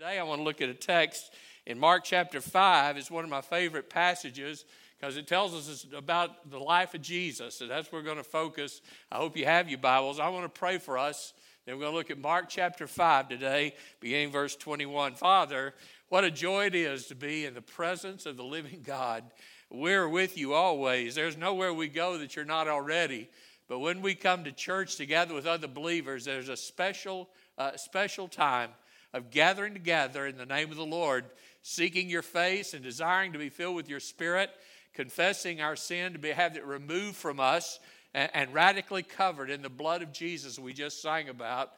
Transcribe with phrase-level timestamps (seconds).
[0.00, 1.30] Today I want to look at a text
[1.66, 2.96] in Mark chapter 5.
[2.96, 4.64] It's one of my favorite passages
[4.98, 7.60] because it tells us about the life of Jesus.
[7.60, 8.80] And that's where we're going to focus.
[9.12, 10.18] I hope you have your Bibles.
[10.18, 11.34] I want to pray for us.
[11.66, 15.16] Then we're going to look at Mark chapter 5 today, beginning verse 21.
[15.16, 15.74] Father,
[16.08, 19.24] what a joy it is to be in the presence of the living God.
[19.68, 21.14] We're with you always.
[21.14, 23.28] There's nowhere we go that you're not already.
[23.68, 27.28] But when we come to church together with other believers, there's a special,
[27.58, 28.70] uh, special time
[29.12, 31.24] of gathering together in the name of the Lord,
[31.62, 34.50] seeking your face and desiring to be filled with your spirit,
[34.94, 37.80] confessing our sin to be, have it removed from us
[38.14, 41.72] and, and radically covered in the blood of Jesus we just sang about.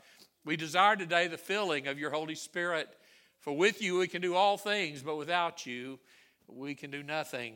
[0.44, 2.88] We desire today the filling of your Holy Spirit.
[3.40, 5.98] For with you we can do all things, but without you
[6.48, 7.54] we can do nothing.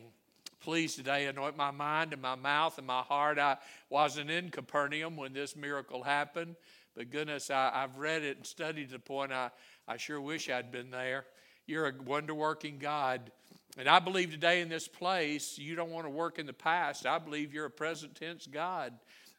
[0.59, 3.37] Please today anoint my mind and my mouth and my heart.
[3.37, 3.57] I
[3.89, 6.55] wasn't in Capernaum when this miracle happened.
[6.95, 9.51] But goodness, I, have read it and studied the point I,
[9.87, 11.25] I sure wish I'd been there.
[11.65, 13.31] You're a wonder working God.
[13.77, 17.05] And I believe today in this place, you don't want to work in the past.
[17.05, 18.93] I believe you're a present tense God.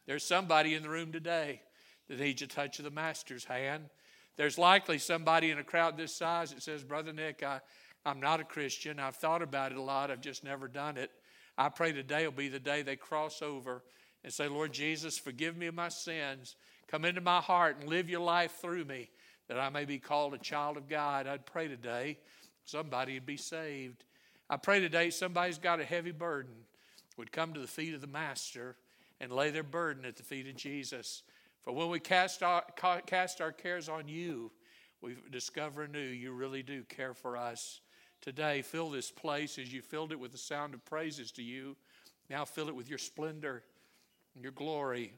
[0.07, 1.61] There's somebody in the room today
[2.07, 3.85] that needs a touch of the Master's hand.
[4.37, 7.59] There's likely somebody in a crowd this size that says, Brother Nick, I,
[8.05, 8.99] I'm not a Christian.
[8.99, 10.09] I've thought about it a lot.
[10.09, 11.11] I've just never done it.
[11.57, 13.83] I pray today will be the day they cross over
[14.23, 16.55] and say, Lord Jesus, forgive me of my sins.
[16.87, 19.09] Come into my heart and live your life through me
[19.49, 21.27] that I may be called a child of God.
[21.27, 22.17] I'd pray today
[22.63, 24.05] somebody would be saved.
[24.49, 26.53] I pray today somebody's got a heavy burden
[27.17, 28.77] would come to the feet of the Master
[29.19, 31.23] and lay their burden at the feet of Jesus.
[31.63, 32.63] For when we cast our,
[33.05, 34.51] cast our cares on you,
[35.01, 37.81] we discover anew you really do care for us.
[38.21, 41.75] Today, fill this place as you filled it with the sound of praises to you.
[42.29, 43.63] Now fill it with your splendor
[44.35, 45.13] and your glory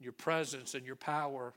[0.00, 1.52] your presence and your power.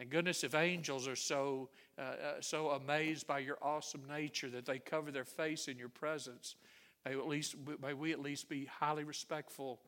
[0.00, 4.64] And goodness, if angels are so, uh, uh, so amazed by your awesome nature that
[4.64, 6.56] they cover their face in your presence,
[7.04, 9.78] may, at least, may we at least be highly respectful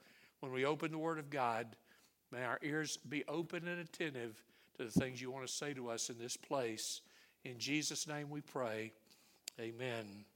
[0.40, 1.76] when we open the Word of God.
[2.30, 4.42] May our ears be open and attentive
[4.76, 7.00] to the things you want to say to us in this place.
[7.44, 8.92] In Jesus' name we pray.
[9.58, 10.26] Amen.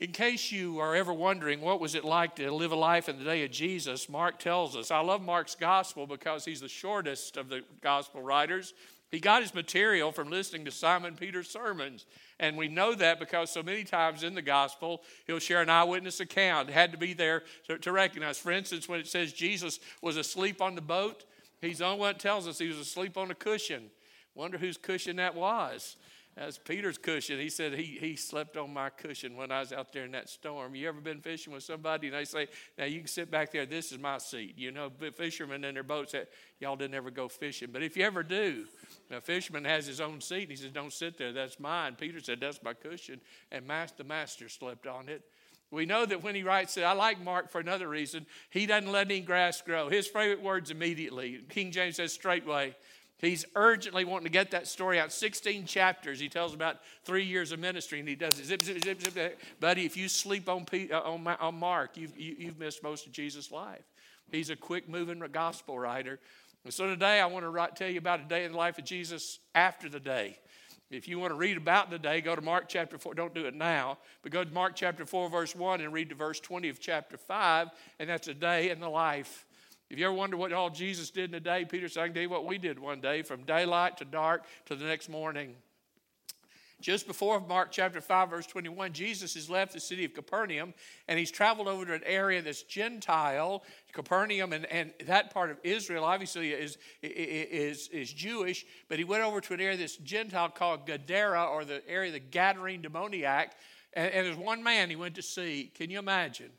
[0.00, 3.18] In case you are ever wondering what was it like to live a life in
[3.18, 4.90] the day of Jesus, Mark tells us.
[4.90, 8.74] I love Mark's gospel because he's the shortest of the gospel writers.
[9.10, 12.06] He got his material from listening to Simon Peter's sermons.
[12.40, 16.18] And we know that because so many times in the gospel, he'll share an eyewitness
[16.18, 16.70] account.
[16.70, 18.38] It had to be there to, to recognize.
[18.38, 21.24] For instance, when it says Jesus was asleep on the boat,
[21.60, 23.90] he's the only one that tells us he was asleep on a cushion.
[24.34, 25.96] Wonder whose cushion that was.
[26.36, 27.38] That's Peter's cushion.
[27.38, 30.30] He said he, he slept on my cushion when I was out there in that
[30.30, 30.74] storm.
[30.74, 32.48] You ever been fishing with somebody and they say,
[32.78, 34.54] Now you can sit back there, this is my seat.
[34.56, 36.24] You know, fishermen in their boats, say,
[36.58, 37.68] y'all didn't ever go fishing.
[37.70, 38.64] But if you ever do,
[39.10, 41.96] a fisherman has his own seat and he says, Don't sit there, that's mine.
[41.96, 43.20] Peter said, That's my cushion.
[43.50, 45.22] And master, the master slept on it.
[45.70, 48.26] We know that when he writes it, I like Mark for another reason.
[48.50, 49.88] He doesn't let any grass grow.
[49.88, 51.40] His favorite words immediately.
[51.48, 52.74] King James says straightway.
[53.22, 55.12] He's urgently wanting to get that story out.
[55.12, 56.18] 16 chapters.
[56.18, 58.46] He tells about three years of ministry, and he does it.
[58.46, 59.40] Zip, zip, zip, zip.
[59.60, 62.82] Buddy, if you sleep on, uh, on, on Mark, you've, you, have you have missed
[62.82, 63.84] most of Jesus' life.
[64.32, 66.18] He's a quick moving gospel writer.
[66.64, 68.78] And so today I want to write, tell you about a day in the life
[68.78, 70.38] of Jesus after the day.
[70.90, 73.14] If you want to read about the day, go to Mark chapter 4.
[73.14, 76.16] Don't do it now, but go to Mark chapter 4, verse 1, and read to
[76.16, 77.68] verse 20 of chapter 5,
[78.00, 79.46] and that's a day in the life
[79.92, 82.14] if you ever wonder what all Jesus did in a day, Peter said, I can
[82.14, 85.54] tell you what we did one day from daylight to dark to the next morning.
[86.80, 90.72] Just before Mark chapter 5, verse 21, Jesus has left the city of Capernaum
[91.08, 93.64] and he's traveled over to an area that's Gentile.
[93.92, 99.22] Capernaum and, and that part of Israel obviously is, is, is Jewish, but he went
[99.22, 103.52] over to an area that's Gentile called Gadara or the area of the Gadarene demoniac.
[103.92, 105.70] And, and there's one man he went to see.
[105.74, 106.50] Can you imagine?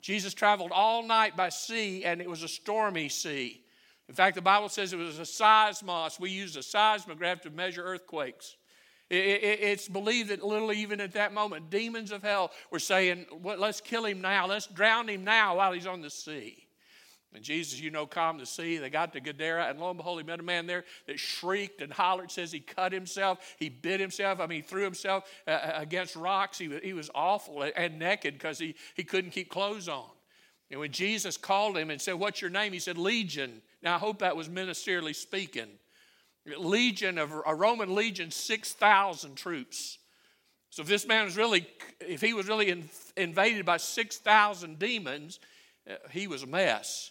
[0.00, 3.62] Jesus traveled all night by sea, and it was a stormy sea.
[4.08, 6.18] In fact, the Bible says it was a seismos.
[6.18, 8.56] We use a seismograph to measure earthquakes.
[9.08, 14.04] It's believed that little even at that moment, demons of hell were saying, Let's kill
[14.04, 14.46] him now.
[14.46, 16.66] Let's drown him now while he's on the sea.
[17.34, 18.78] And Jesus, you know, calmed the sea.
[18.78, 21.80] They got to Gadara, and lo and behold, he met a man there that shrieked
[21.80, 22.30] and hollered.
[22.30, 24.40] Says he cut himself, he bit himself.
[24.40, 26.58] I mean, he threw himself uh, uh against rocks.
[26.58, 30.10] He was, he was awful and naked because he, he couldn't keep clothes on.
[30.70, 32.72] And when Jesus called him and said, What's your name?
[32.72, 33.62] He said, Legion.
[33.82, 35.68] Now, I hope that was ministerially speaking.
[36.58, 39.98] Legion of a Roman legion, 6,000 troops.
[40.70, 41.66] So if this man was really,
[42.00, 45.40] if he was really in, invaded by 6,000 demons,
[45.88, 47.10] uh, he was a mess.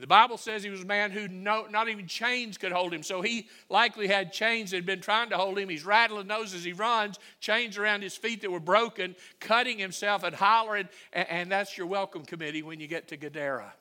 [0.00, 3.02] The Bible says he was a man who no, not even chains could hold him.
[3.02, 5.68] So he likely had chains that had been trying to hold him.
[5.68, 10.22] He's rattling those as he runs, chains around his feet that were broken, cutting himself
[10.22, 10.88] and hollering.
[11.12, 13.72] And, and that's your welcome committee when you get to Gadara.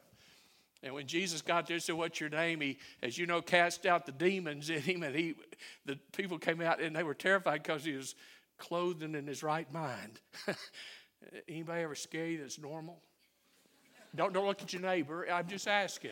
[0.84, 2.62] And when Jesus got there, said, What's your name?
[2.62, 5.04] He, as you know, cast out the demons in him.
[5.04, 5.36] And he,
[5.86, 8.16] the people came out and they were terrified because he was
[8.58, 10.20] clothed in his right mind.
[11.48, 13.02] Anybody ever scare you that's normal?
[14.16, 15.28] Don't, don't look at your neighbor.
[15.32, 16.12] I'm just asking.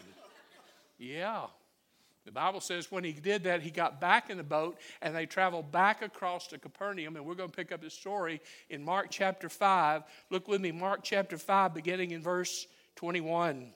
[0.97, 1.45] Yeah.
[2.25, 5.27] The Bible says when he did that, he got back in the boat and they
[5.27, 7.15] traveled back across to Capernaum.
[7.15, 10.03] And we're going to pick up the story in Mark chapter 5.
[10.31, 12.65] Look with me, Mark chapter 5, beginning in verse
[12.95, 13.71] 21.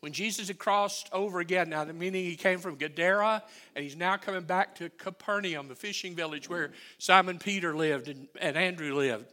[0.00, 3.42] When Jesus had crossed over again, now the meaning he came from Gadara
[3.74, 8.28] and he's now coming back to Capernaum, the fishing village where Simon Peter lived and,
[8.40, 9.32] and Andrew lived.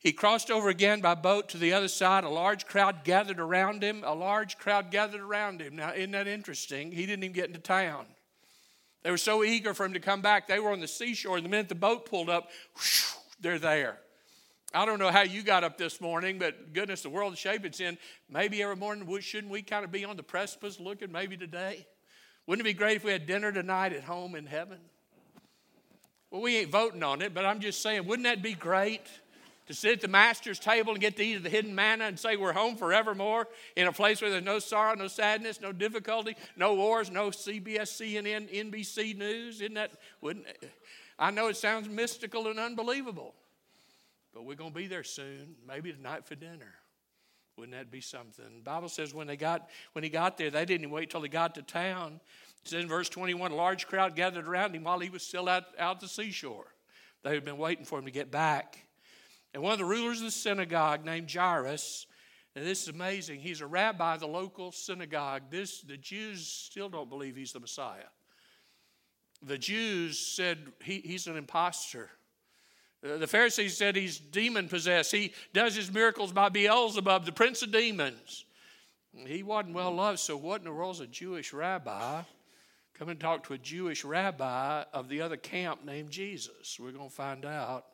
[0.00, 2.24] He crossed over again by boat to the other side.
[2.24, 4.02] A large crowd gathered around him.
[4.04, 5.76] A large crowd gathered around him.
[5.76, 6.90] Now, isn't that interesting?
[6.90, 8.06] He didn't even get into town.
[9.02, 10.48] They were so eager for him to come back.
[10.48, 13.98] They were on the seashore, and the minute the boat pulled up, whoosh, they're there.
[14.72, 17.80] I don't know how you got up this morning, but goodness, the world shape it's
[17.80, 17.98] in.
[18.30, 21.86] Maybe every morning, shouldn't we kind of be on the precipice looking maybe today?
[22.46, 24.78] Wouldn't it be great if we had dinner tonight at home in heaven?
[26.30, 29.02] Well, we ain't voting on it, but I'm just saying, wouldn't that be great?
[29.70, 32.18] To sit at the master's table and get to eat of the hidden manna and
[32.18, 33.46] say we're home forevermore
[33.76, 37.82] in a place where there's no sorrow, no sadness, no difficulty, no wars, no CBS,
[37.82, 39.60] CNN, NBC news.
[39.60, 40.44] Isn't that, wouldn't,
[41.20, 43.36] I know it sounds mystical and unbelievable,
[44.34, 46.74] but we're going to be there soon, maybe tonight for dinner.
[47.56, 48.44] Wouldn't that be something?
[48.56, 51.28] The Bible says when they got when he got there, they didn't wait till he
[51.28, 52.18] got to town.
[52.64, 55.48] It says in verse 21, a large crowd gathered around him while he was still
[55.48, 56.74] out, out the seashore.
[57.22, 58.78] They had been waiting for him to get back.
[59.52, 62.06] And one of the rulers of the synagogue named Jairus,
[62.54, 65.42] and this is amazing, he's a rabbi of the local synagogue.
[65.50, 68.08] This the Jews still don't believe he's the Messiah.
[69.42, 72.10] The Jews said he, he's an impostor.
[73.04, 75.12] Uh, the Pharisees said he's demon possessed.
[75.12, 78.44] He does his miracles by Beelzebub, the prince of demons.
[79.12, 82.22] He wasn't well loved, so what in the world's a Jewish rabbi?
[82.94, 86.78] Come and talk to a Jewish rabbi of the other camp named Jesus.
[86.78, 87.86] We're going to find out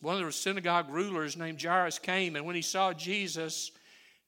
[0.00, 3.70] one of the synagogue rulers named Jairus came, and when he saw Jesus,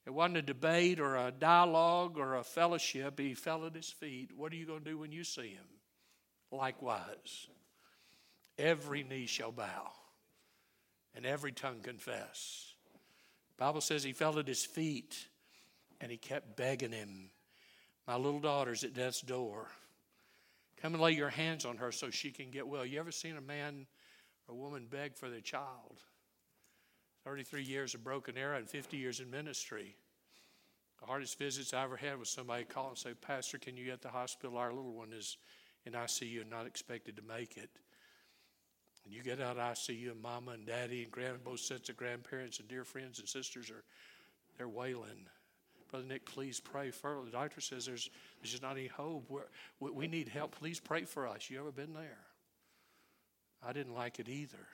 [0.04, 3.18] it wasn't a debate or a dialogue or a fellowship.
[3.18, 4.30] He fell at his feet.
[4.36, 5.64] What are you going to do when you see him?
[6.50, 7.46] Likewise,
[8.58, 9.92] every knee shall bow
[11.14, 12.74] and every tongue confess.
[13.56, 15.28] The Bible says he fell at his feet
[16.00, 17.30] and he kept begging him.
[18.06, 19.68] My little daughter's at death's door.
[20.80, 22.84] Come and lay your hands on her so she can get well.
[22.84, 23.86] You ever seen a man
[24.48, 26.02] a woman begged for their child.
[27.24, 29.96] 33 years of Broken Arrow and 50 years in ministry.
[31.00, 34.02] The hardest visits I ever had was somebody call and say, Pastor, can you get
[34.02, 34.56] the hospital?
[34.56, 35.36] Our little one is
[35.84, 37.70] in ICU and not expected to make it.
[39.04, 41.96] And you get out of ICU, and mama and daddy and grand, both sets of
[41.96, 43.82] grandparents and dear friends and sisters are
[44.58, 45.26] they're wailing.
[45.90, 48.08] Brother Nick, please pray for The doctor says there's,
[48.40, 49.26] there's just not any hope.
[49.28, 49.42] We're,
[49.80, 50.56] we we need help.
[50.58, 51.50] Please pray for us.
[51.50, 52.18] You ever been there?
[53.66, 54.66] I didn't like it either.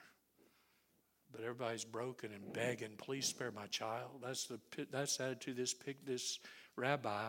[1.31, 4.21] But everybody's broken and begging, please spare my child.
[4.23, 4.59] That's the
[4.91, 5.75] that's the attitude this
[6.05, 6.39] this
[6.75, 7.25] rabbi.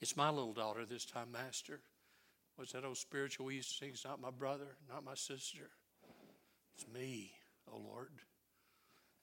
[0.00, 1.80] It's my little daughter this time, Master.
[2.56, 3.90] What's that old spiritual we used to sing?
[3.90, 5.70] It's not my brother, not my sister.
[6.76, 7.32] It's me,
[7.72, 8.10] oh Lord.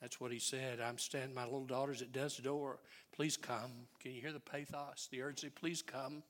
[0.02, 0.82] That's what he said.
[0.82, 2.80] I'm standing, my little daughter's at death's door.
[3.16, 3.72] Please come.
[4.00, 5.50] Can you hear the pathos, the urgency?
[5.50, 6.24] Please come.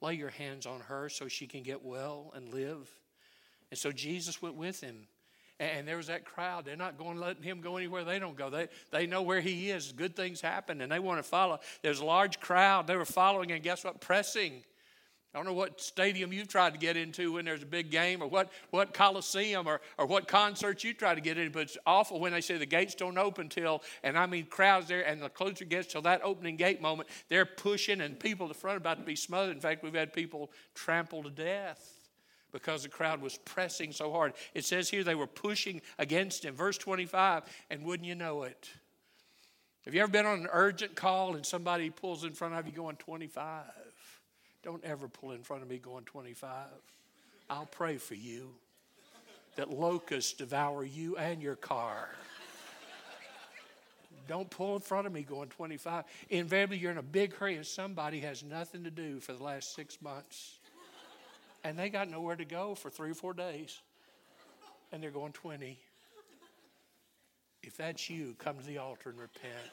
[0.00, 2.88] Lay your hands on her so she can get well and live.
[3.70, 5.06] And so Jesus went with him.
[5.60, 6.64] And there was that crowd.
[6.64, 8.50] They're not going letting him go anywhere they don't go.
[8.50, 9.92] They, they know where he is.
[9.92, 11.60] Good things happen, and they want to follow.
[11.80, 12.88] There's a large crowd.
[12.88, 14.00] They were following, and guess what?
[14.00, 14.64] Pressing.
[15.32, 18.20] I don't know what stadium you've tried to get into when there's a big game,
[18.20, 21.78] or what, what coliseum, or, or what concert you try to get into, but it's
[21.86, 25.22] awful when they say the gates don't open till, and I mean crowds there, and
[25.22, 28.58] the closer it gets till that opening gate moment, they're pushing, and people at the
[28.58, 29.54] front about to be smothered.
[29.54, 32.03] In fact, we've had people trampled to death
[32.54, 34.32] because the crowd was pressing so hard.
[34.54, 36.54] It says here they were pushing against him.
[36.54, 38.70] Verse 25, and wouldn't you know it?
[39.84, 42.72] Have you ever been on an urgent call and somebody pulls in front of you
[42.72, 43.64] going 25?
[44.62, 46.66] Don't ever pull in front of me going 25.
[47.50, 48.54] I'll pray for you
[49.56, 52.08] that locusts devour you and your car.
[54.28, 56.04] Don't pull in front of me going 25.
[56.30, 59.74] Invariably, you're in a big hurry and somebody has nothing to do for the last
[59.74, 60.60] six months
[61.64, 63.80] and they got nowhere to go for three or four days.
[64.92, 65.78] And they're going 20.
[67.62, 69.72] If that's you, come to the altar and repent.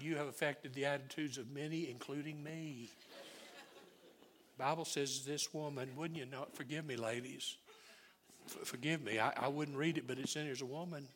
[0.00, 2.90] You have affected the attitudes of many, including me.
[4.58, 6.46] Bible says this woman, wouldn't you know?
[6.52, 7.56] Forgive me, ladies.
[8.46, 9.18] F- forgive me.
[9.18, 11.06] I, I wouldn't read it, but it's in there's a woman.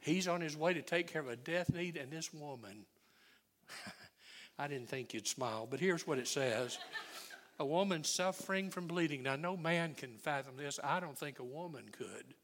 [0.00, 2.86] He's on his way to take care of a death need, and this woman.
[4.58, 6.78] I didn't think you'd smile, but here's what it says
[7.60, 9.22] a woman suffering from bleeding.
[9.22, 10.80] Now, no man can fathom this.
[10.82, 12.34] I don't think a woman could.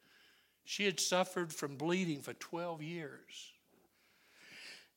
[0.66, 3.52] She had suffered from bleeding for 12 years.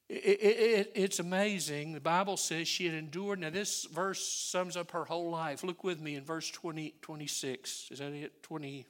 [0.10, 1.94] It, it, it's amazing.
[1.94, 3.40] The Bible says she had endured.
[3.40, 5.64] Now, this verse sums up her whole life.
[5.64, 7.88] Look with me in verse 20, 26.
[7.92, 8.44] Is that it?
[8.44, 8.86] 20.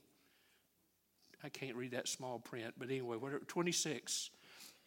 [1.44, 3.44] I can't read that small print, but anyway, whatever.
[3.46, 4.32] 26.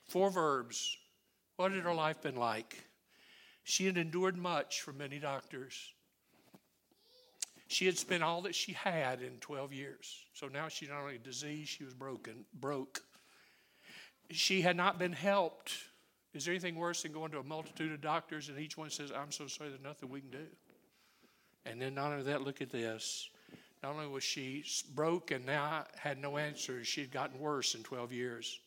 [0.08, 0.96] Four verbs.
[1.56, 2.82] What had her life been like?
[3.62, 5.92] She had endured much from many doctors.
[7.72, 10.26] She had spent all that she had in 12 years.
[10.34, 13.00] So now she's not only diseased, she was broken, broke.
[14.30, 15.72] She had not been helped.
[16.34, 19.10] Is there anything worse than going to a multitude of doctors and each one says,
[19.10, 20.46] I'm so sorry, there's nothing we can do?
[21.64, 23.30] And then not only that, look at this.
[23.82, 27.82] Not only was she broke and now had no answers, she had gotten worse in
[27.82, 28.60] 12 years.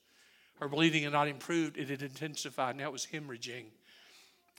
[0.60, 2.76] Her bleeding had not improved, it had intensified.
[2.76, 3.66] Now it was hemorrhaging.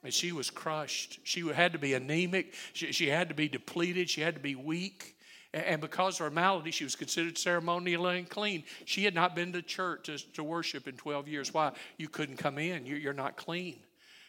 [0.06, 1.18] And she was crushed.
[1.24, 2.54] She had to be anemic.
[2.74, 4.08] She, she had to be depleted.
[4.08, 5.16] She had to be weak.
[5.52, 8.62] And because of her malady, she was considered ceremonially unclean.
[8.84, 11.52] She had not been to church to, to worship in 12 years.
[11.52, 11.72] Why?
[11.96, 12.86] You couldn't come in.
[12.86, 13.80] You, you're not clean.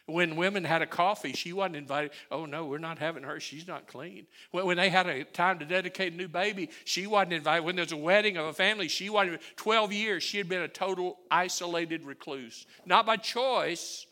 [0.07, 2.09] When women had a coffee, she wasn't invited.
[2.31, 3.39] Oh, no, we're not having her.
[3.39, 4.25] She's not clean.
[4.49, 7.65] When they had a time to dedicate a new baby, she wasn't invited.
[7.65, 9.41] When there's a wedding of a family, she wasn't.
[9.57, 12.65] 12 years, she had been a total isolated recluse.
[12.83, 14.06] Not by choice,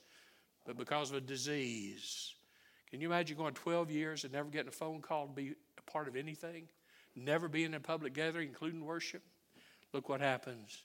[0.66, 2.34] but because of a disease.
[2.90, 5.92] Can you imagine going 12 years and never getting a phone call to be a
[5.92, 6.68] part of anything?
[7.16, 9.24] Never being in a public gathering, including worship?
[9.94, 10.84] Look what happens.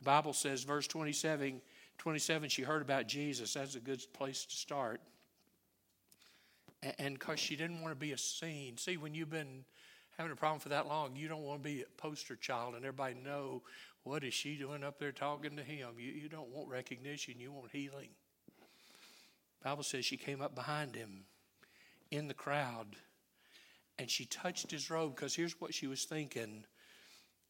[0.00, 1.60] The Bible says, verse 27,
[1.98, 3.54] 27 she heard about Jesus.
[3.54, 5.00] That's a good place to start.
[6.98, 8.76] And because she didn't want to be a scene.
[8.76, 9.64] See, when you've been
[10.18, 12.84] having a problem for that long, you don't want to be a poster child and
[12.84, 13.62] everybody know
[14.04, 15.90] what is she doing up there talking to him.
[15.98, 18.08] You, you don't want recognition, you want healing.
[19.62, 21.24] Bible says she came up behind him
[22.10, 22.96] in the crowd
[23.98, 26.64] and she touched his robe because here's what she was thinking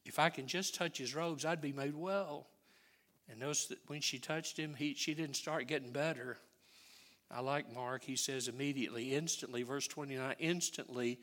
[0.05, 2.49] if I can just touch his robes, I'd be made well.
[3.29, 6.39] And notice that when she touched him, he, she didn't start getting better.
[7.31, 8.03] I like Mark.
[8.03, 11.21] He says immediately, instantly, verse 29, instantly,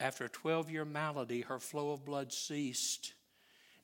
[0.00, 3.12] after a 12 year malady, her flow of blood ceased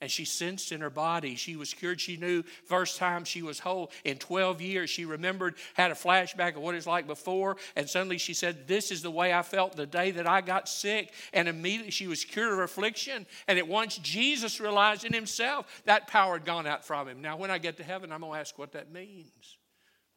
[0.03, 2.01] and she sensed in her body she was cured.
[2.01, 4.89] She knew first time she was whole in 12 years.
[4.89, 8.91] She remembered, had a flashback of what it's like before, and suddenly she said, This
[8.91, 11.13] is the way I felt the day that I got sick.
[11.31, 13.25] And immediately she was cured of affliction.
[13.47, 17.21] And at once Jesus realized in himself that power had gone out from him.
[17.21, 19.57] Now, when I get to heaven, I'm going to ask what that means.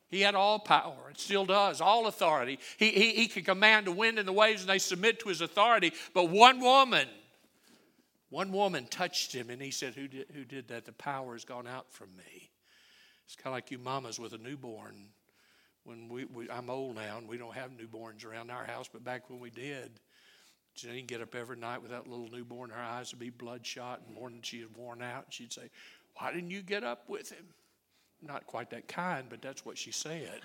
[0.09, 2.59] He had all power, and still does, all authority.
[2.77, 5.43] He, he, he could command the wind and the waves, and they submit to his
[5.43, 5.93] authority.
[6.13, 7.07] But one woman,
[8.31, 10.85] one woman touched him and he said, Who did, who did that?
[10.85, 12.51] The power has gone out from me.
[13.25, 15.09] It's kind of like you mamas with a newborn.
[15.85, 19.05] When we, we, I'm old now and we don't have newborns around our house, but
[19.05, 19.91] back when we did,
[20.77, 22.71] Janine get up every night with that little newborn.
[22.71, 25.25] Her eyes would be bloodshot, and morning she had worn out.
[25.25, 25.71] And she'd say,
[26.19, 27.47] "Why didn't you get up with him?"
[28.21, 30.41] Not quite that kind, but that's what she said.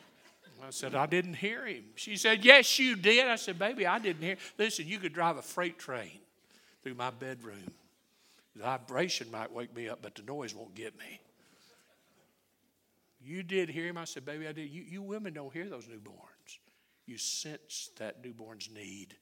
[0.66, 1.84] I said, I didn't hear him.
[1.96, 3.28] She said, Yes, you did.
[3.28, 4.36] I said, Baby, I didn't hear.
[4.58, 6.18] Listen, you could drive a freight train
[6.86, 7.64] through my bedroom.
[8.54, 11.20] The vibration might wake me up, but the noise won't get me.
[13.20, 13.98] You did hear him?
[13.98, 14.70] I said, Baby, I did.
[14.70, 16.58] You, you women don't hear those newborns.
[17.04, 19.16] You sense that newborn's need.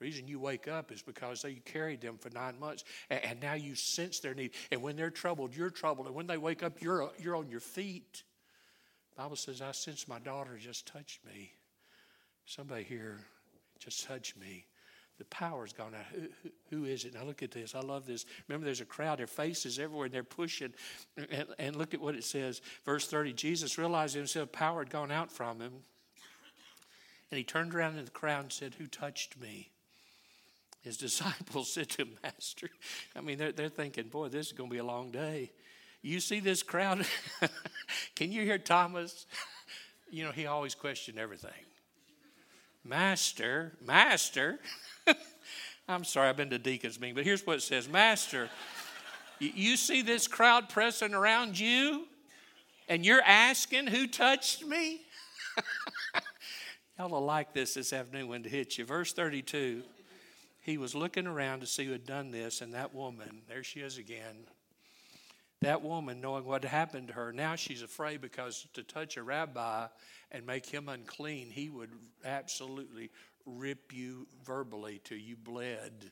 [0.00, 3.40] The reason you wake up is because they carried them for nine months, and, and,
[3.40, 4.50] now you sense their need.
[4.72, 6.08] And when they're troubled, you're troubled.
[6.08, 8.24] And when they wake up, you're, you're on your feet.
[9.14, 11.52] The Bible says, I sense my daughter just touched me.
[12.46, 13.20] Somebody here
[13.78, 14.66] just touched me.
[15.18, 16.06] The power's gone out.
[16.12, 17.14] Who, who, who is it?
[17.14, 17.74] Now look at this.
[17.74, 18.26] I love this.
[18.48, 19.18] Remember, there's a crowd.
[19.18, 20.72] Their faces everywhere, they're pushing.
[21.30, 22.60] And, and look at what it says.
[22.84, 25.72] Verse 30 Jesus realized himself power had gone out from him.
[27.30, 29.70] And he turned around in the crowd and said, Who touched me?
[30.82, 32.70] His disciples said to him, Master.
[33.16, 35.52] I mean, they're, they're thinking, Boy, this is going to be a long day.
[36.02, 37.06] You see this crowd?
[38.14, 39.26] Can you hear Thomas?
[40.10, 41.50] you know, he always questioned everything.
[42.84, 44.60] Master, Master.
[45.88, 48.48] I'm sorry, I've been to deacons meeting, but here's what it says Master,
[49.38, 52.06] you see this crowd pressing around you,
[52.88, 55.02] and you're asking who touched me?
[56.98, 58.84] Y'all will like this this afternoon when it hits you.
[58.84, 59.82] Verse 32
[60.60, 63.80] He was looking around to see who had done this, and that woman, there she
[63.80, 64.46] is again.
[65.60, 69.86] That woman, knowing what happened to her, now she's afraid because to touch a rabbi
[70.30, 71.90] and make him unclean, he would
[72.24, 73.10] absolutely
[73.46, 76.10] rip you verbally till you bled.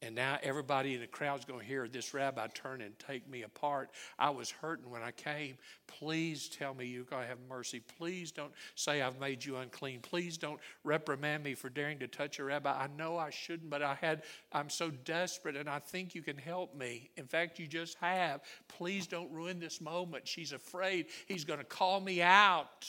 [0.00, 3.42] And now everybody in the crowd's going to hear this rabbi turn and take me
[3.42, 3.90] apart.
[4.16, 5.58] I was hurting when I came.
[5.88, 7.80] Please tell me you're going to have mercy.
[7.98, 9.98] Please don't say I've made you unclean.
[10.00, 12.70] Please don't reprimand me for daring to touch a rabbi.
[12.70, 14.22] I know I shouldn't, but I had
[14.52, 17.10] I'm so desperate and I think you can help me.
[17.16, 18.42] In fact, you just have.
[18.68, 20.28] Please don't ruin this moment.
[20.28, 22.86] She's afraid he's going to call me out.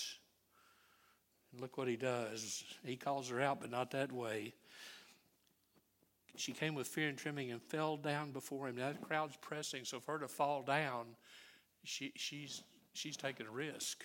[1.59, 2.63] Look what he does.
[2.85, 4.53] He calls her out, but not that way
[6.39, 8.77] she came with fear and trembling and fell down before him.
[8.77, 11.07] Now the crowd's pressing, so for her to fall down,
[11.83, 12.63] she, she's,
[12.93, 14.03] she's taking a risk.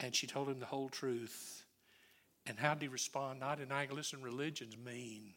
[0.00, 1.64] And she told him the whole truth.
[2.46, 3.40] And how did he respond?
[3.40, 5.34] Not denying, listen, religion's mean.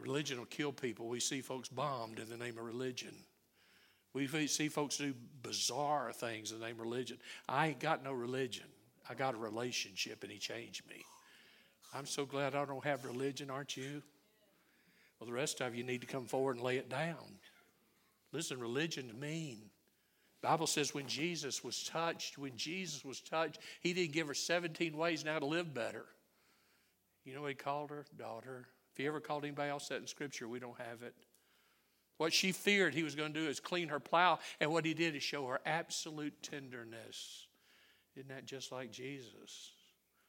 [0.00, 1.08] Religion will kill people.
[1.08, 3.14] We see folks bombed in the name of religion.
[4.12, 7.18] We see folks do bizarre things in the name of religion.
[7.48, 8.66] I ain't got no religion.
[9.10, 11.04] I got a relationship, and he changed me.
[11.92, 14.04] I'm so glad I don't have religion, aren't you?
[15.18, 17.38] Well, the rest of you need to come forward and lay it down.
[18.32, 19.62] Listen, religion's mean.
[20.42, 24.96] Bible says when Jesus was touched, when Jesus was touched, he didn't give her 17
[24.96, 26.06] ways now to live better.
[27.24, 28.06] You know what he called her?
[28.16, 28.68] Daughter.
[28.92, 31.14] If he ever called anybody else that in Scripture, we don't have it.
[32.16, 34.94] What she feared he was going to do is clean her plow, and what he
[34.94, 37.48] did is show her absolute tenderness.
[38.20, 39.70] Isn't that just like Jesus?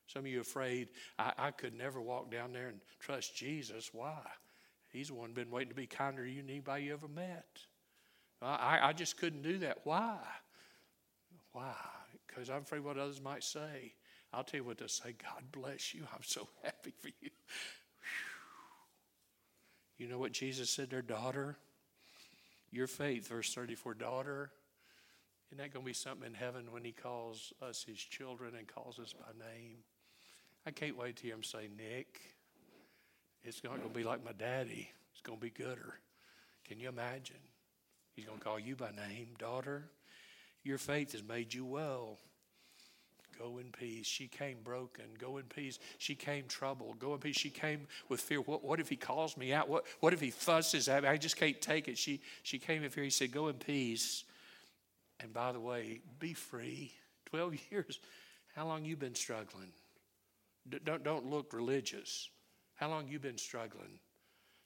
[0.07, 0.87] Some of you afraid,
[1.19, 3.89] I, I could never walk down there and trust Jesus.
[3.93, 4.21] Why?
[4.93, 7.59] He's the one been waiting to be kinder to you than anybody you ever met.
[8.41, 9.79] I, I just couldn't do that.
[9.83, 10.19] Why?
[11.51, 11.75] Why?
[12.25, 13.93] Because I'm afraid what others might say.
[14.33, 16.03] I'll tell you what they'll say God bless you.
[16.13, 17.29] I'm so happy for you.
[19.97, 21.57] You know what Jesus said to their daughter?
[22.71, 24.49] Your faith, verse 34, daughter.
[25.51, 28.65] Isn't that going to be something in heaven when he calls us his children and
[28.65, 29.79] calls us by name?
[30.65, 32.21] I can't wait to hear him say, Nick.
[33.43, 34.89] It's not going to be like my daddy.
[35.11, 35.95] It's going to be gooder.
[36.65, 37.35] Can you imagine?
[38.15, 39.89] He's going to call you by name, daughter.
[40.63, 42.17] Your faith has made you well.
[43.37, 44.05] Go in peace.
[44.05, 45.05] She came broken.
[45.19, 45.79] Go in peace.
[45.97, 46.99] She came troubled.
[46.99, 47.35] Go in peace.
[47.35, 48.39] She came with fear.
[48.39, 49.67] What, what if he calls me out?
[49.67, 51.09] What, what if he fusses at me?
[51.09, 51.97] I just can't take it.
[51.97, 53.03] She, she came in fear.
[53.03, 54.23] He said, Go in peace.
[55.21, 56.91] And by the way, be free.
[57.27, 57.99] 12 years.
[58.55, 59.71] How long you been struggling?
[60.83, 62.29] Don't, don't look religious.
[62.75, 63.99] How long you been struggling?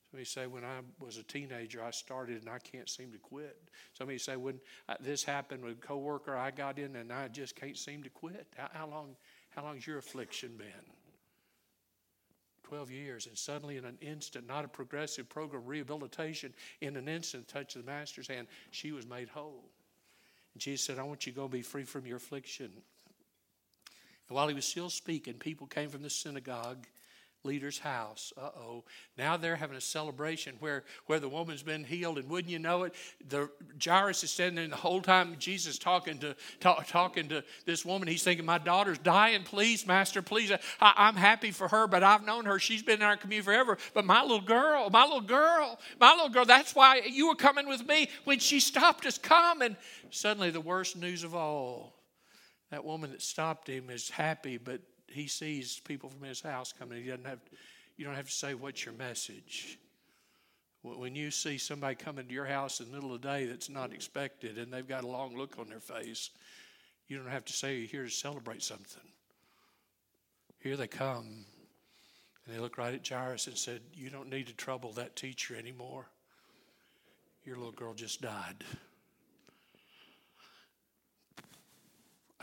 [0.10, 3.58] Somebody say, when I was a teenager, I started and I can't seem to quit.
[3.94, 7.56] Somebody say, when uh, this happened with a coworker, I got in and I just
[7.56, 8.48] can't seem to quit.
[8.56, 9.16] How, how long?
[9.50, 10.68] How long's your affliction been?
[12.64, 17.48] 12 years, and suddenly in an instant, not a progressive program, rehabilitation, in an instant,
[17.48, 19.70] touch the Master's hand, she was made whole.
[20.56, 22.72] And Jesus said, I want you to go be free from your affliction.
[24.28, 26.88] And while he was still speaking, people came from the synagogue
[27.46, 28.34] leader's house.
[28.38, 28.84] Uh oh.
[29.18, 32.84] Now they're having a celebration where, where the woman's been healed, and wouldn't you know
[32.84, 32.94] it,
[33.30, 33.50] the
[33.84, 37.86] Jairus is standing there, and the whole time Jesus talking to talk, talking to this
[37.86, 39.44] woman, he's thinking, "My daughter's dying.
[39.44, 40.52] Please, Master, please.
[40.82, 42.60] I, am happy for her, but I've known her.
[42.60, 43.78] She's been in our community forever.
[43.94, 46.46] But my little girl, my little girl, my little girl.
[46.46, 49.18] That's why you were coming with me when she stopped us.
[49.18, 49.76] Come." And
[50.10, 51.96] suddenly, the worst news of all
[52.72, 54.82] that woman that stopped him is happy, but
[55.16, 57.02] he sees people from his house coming.
[57.02, 57.40] He doesn't have,
[57.96, 59.80] you don't have to say, What's your message?
[60.84, 63.70] When you see somebody coming to your house in the middle of the day that's
[63.70, 66.30] not expected and they've got a long look on their face,
[67.08, 69.02] you don't have to say you're here to celebrate something.
[70.60, 71.46] Here they come.
[72.46, 75.56] And they look right at Jairus and said, You don't need to trouble that teacher
[75.56, 76.08] anymore.
[77.46, 78.64] Your little girl just died.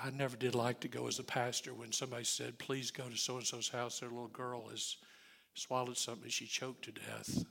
[0.04, 3.16] I never did like to go as a pastor when somebody said, please go to
[3.16, 4.00] so and so's house.
[4.00, 4.96] Their little girl has
[5.54, 7.44] swallowed something she choked to death.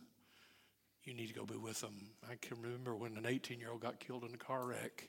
[1.06, 1.96] You need to go be with them.
[2.30, 5.08] I can remember when an 18 year old got killed in a car wreck.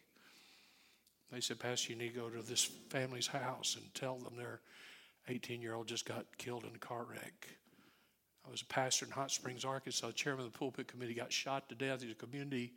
[1.32, 4.60] They said, Pastor, you need to go to this family's house and tell them their
[5.26, 7.48] 18 year old just got killed in a car wreck.
[8.46, 10.12] I was a pastor in Hot Springs, Arkansas.
[10.12, 12.02] Chairman of the pulpit committee got shot to death.
[12.02, 12.72] He's a community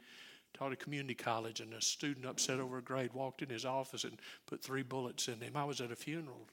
[0.56, 4.04] taught at community college, and a student upset over a grade walked in his office
[4.04, 5.56] and put three bullets in him.
[5.56, 6.48] I was at a funeral.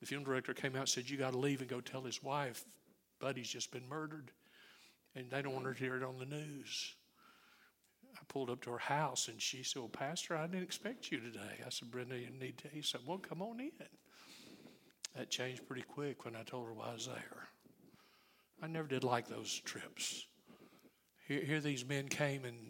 [0.00, 2.22] The funeral director came out and said, You got to leave and go tell his
[2.22, 2.64] wife,
[3.20, 4.30] Buddy's just been murdered.
[5.14, 6.94] And they don't want her to hear it on the news.
[8.14, 11.20] I pulled up to her house and she said, Well, Pastor, I didn't expect you
[11.20, 11.60] today.
[11.64, 12.68] I said, Brenda, you need to.
[12.68, 13.70] He said, Well, come on in.
[15.16, 17.48] That changed pretty quick when I told her why I was there.
[18.62, 20.26] I never did like those trips.
[21.26, 22.69] Here, here these men came and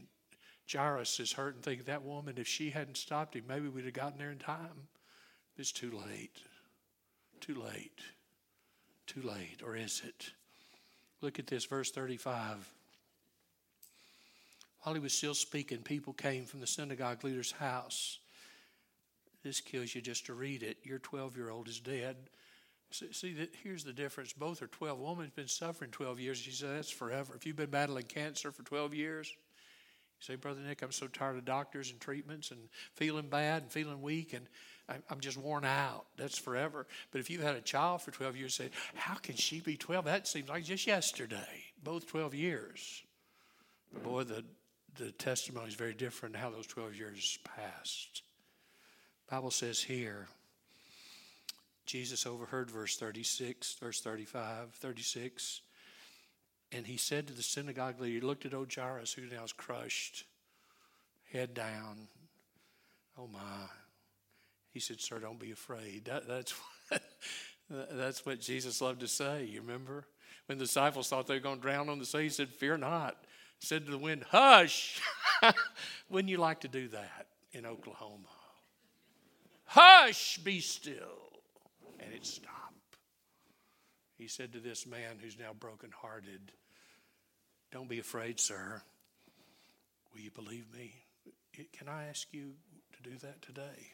[0.71, 4.19] Jairus is hurting, thinking that woman, if she hadn't stopped him, maybe we'd have gotten
[4.19, 4.89] there in time.
[5.57, 6.37] It's too late.
[7.41, 8.01] Too late.
[9.07, 9.63] Too late.
[9.65, 10.31] Or is it?
[11.21, 12.73] Look at this, verse 35.
[14.83, 18.19] While he was still speaking, people came from the synagogue leader's house.
[19.43, 20.79] This kills you just to read it.
[20.83, 22.17] Your 12 year old is dead.
[22.91, 24.33] See, here's the difference.
[24.33, 24.99] Both are 12.
[24.99, 26.39] Woman's been suffering 12 years.
[26.39, 27.35] She said, That's forever.
[27.37, 29.33] If you've been battling cancer for 12 years,
[30.21, 32.61] say, Brother Nick, I'm so tired of doctors and treatments and
[32.95, 34.47] feeling bad and feeling weak and
[35.09, 36.07] I'm just worn out.
[36.17, 36.87] That's forever.
[37.13, 40.05] But if you had a child for 12 years, say, How can she be 12?
[40.05, 41.65] That seems like just yesterday.
[41.83, 43.05] Both 12 years.
[43.93, 44.45] But boy, the
[44.99, 48.23] the testimony is very different how those 12 years passed.
[49.31, 50.29] Bible says here,
[51.87, 55.63] Jesus overheard verse 36, verse 35, 36,
[56.73, 60.25] and he said to the synagogue leader, he looked at old who now is crushed,
[61.33, 62.09] head down.
[63.19, 63.41] Oh my.
[64.73, 66.05] He said, Sir, don't be afraid.
[66.05, 66.55] That, that's,
[66.89, 67.03] what,
[67.93, 69.45] that's what Jesus loved to say.
[69.45, 70.07] You remember?
[70.47, 72.79] When the disciples thought they were going to drown on the sea, he said, Fear
[72.79, 73.17] not
[73.59, 75.01] He said to the wind, Hush!
[76.09, 78.29] Wouldn't you like to do that in Oklahoma?
[79.65, 81.33] Hush, be still.
[81.99, 82.99] And it stopped.
[84.17, 86.53] He said to this man who's now brokenhearted,
[87.73, 88.83] Don't be afraid, sir.
[90.13, 90.93] Will you believe me?
[91.73, 92.53] Can I ask you
[92.93, 93.93] to do that today?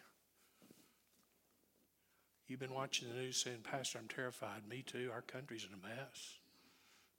[2.47, 4.69] You've been watching the news saying, Pastor, I'm terrified.
[4.69, 5.11] Me too.
[5.13, 6.39] Our country's in a mess.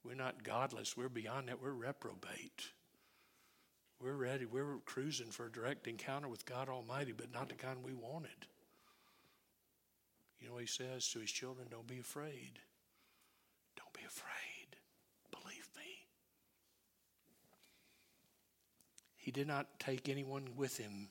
[0.03, 0.95] We're not godless.
[0.95, 1.61] We're beyond that.
[1.61, 2.71] We're reprobate.
[4.01, 4.45] We're ready.
[4.45, 8.47] We're cruising for a direct encounter with God Almighty, but not the kind we wanted.
[10.39, 11.67] You know he says to his children?
[11.69, 12.59] Don't be afraid.
[13.75, 14.77] Don't be afraid.
[15.31, 16.05] Believe me.
[19.27, 21.09] He did not take anyone with him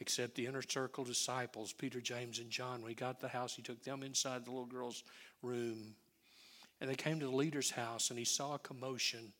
[0.00, 2.82] except the inner circle disciples, Peter, James, and John.
[2.82, 5.02] When he got to the house, he took them inside the little girl's
[5.40, 5.94] room
[6.78, 9.32] and they came to the leader's house, and he saw a commotion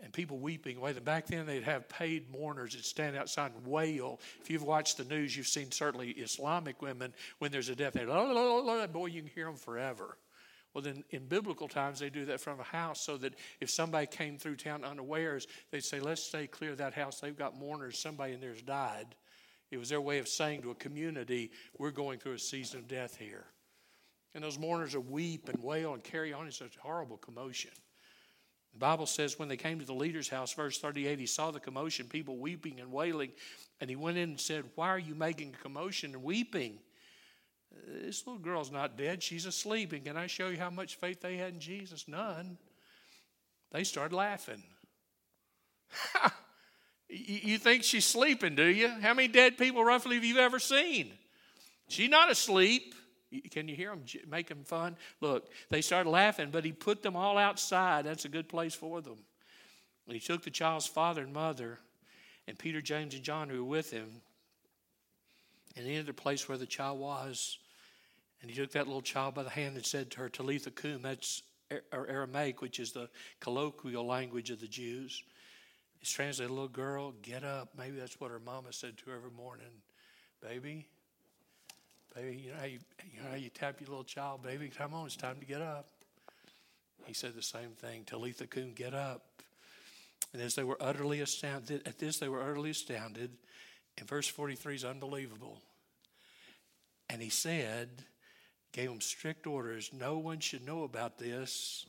[0.00, 0.92] and people weeping away.
[0.92, 4.20] Back then, they'd have paid mourners that stand outside and wail.
[4.40, 7.94] If you've watched the news, you've seen certainly Islamic women when there's a death.
[7.94, 10.16] They la, la, boy, you can hear them forever.
[10.76, 14.06] Well, then in biblical times, they do that from a house so that if somebody
[14.06, 17.18] came through town unawares, they'd say, Let's stay clear of that house.
[17.18, 17.98] They've got mourners.
[17.98, 19.06] Somebody in there's died.
[19.70, 22.88] It was their way of saying to a community, We're going through a season of
[22.88, 23.46] death here.
[24.34, 27.70] And those mourners will weep and wail and carry on in such horrible commotion.
[28.74, 31.58] The Bible says when they came to the leader's house, verse 38, he saw the
[31.58, 33.32] commotion, people weeping and wailing,
[33.80, 36.80] and he went in and said, Why are you making a commotion and weeping?
[37.76, 39.92] Uh, this little girl's not dead, she's asleep.
[39.92, 42.06] And can I show you how much faith they had in Jesus?
[42.08, 42.58] None.
[43.72, 44.62] They started laughing.
[47.08, 48.88] you think she's sleeping, do you?
[48.88, 51.12] How many dead people roughly have you ever seen?
[51.88, 52.94] She's not asleep.
[53.50, 54.96] Can you hear them making fun?
[55.20, 58.04] Look, they started laughing, but he put them all outside.
[58.04, 59.18] That's a good place for them.
[60.08, 61.78] he took the child's father and mother,
[62.46, 64.22] and Peter, James, and John who were with him,
[65.76, 67.58] and entered the place where the child was.
[68.46, 71.02] And he took that little child by the hand and said to her, Talitha cum,
[71.02, 71.42] that's
[71.92, 73.08] Aramaic, which is the
[73.40, 75.24] colloquial language of the Jews.
[76.00, 77.70] It's translated, little girl, get up.
[77.76, 79.66] Maybe that's what her mama said to her every morning.
[80.40, 80.86] Baby,
[82.14, 82.78] Baby, you know how you,
[83.12, 84.70] you, know how you tap your little child, baby?
[84.70, 85.88] Come on, it's time to get up.
[87.04, 88.04] He said the same thing.
[88.04, 89.26] Talitha cum, get up.
[90.32, 93.32] And as they were utterly astounded, at this they were utterly astounded.
[93.98, 95.62] And verse 43 is unbelievable.
[97.10, 98.04] And he said,
[98.76, 101.86] gave them strict orders no one should know about this.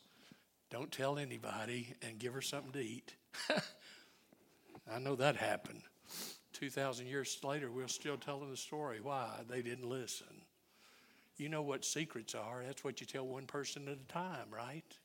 [0.72, 3.14] Don't tell anybody and give her something to eat.
[4.92, 5.82] I know that happened.
[6.54, 9.00] 2,000 years later, we're still telling the story.
[9.02, 9.30] Why?
[9.50, 10.28] They didn't listen.
[11.36, 12.64] You know what secrets are.
[12.66, 14.98] That's what you tell one person at a time, right?